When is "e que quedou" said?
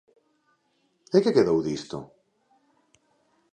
1.15-1.59